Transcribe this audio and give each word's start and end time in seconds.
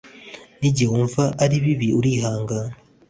n'igihe 0.59 0.89
wumva 0.91 1.23
ari 1.43 1.55
bibi 1.63 1.89
urihangana 1.99 2.71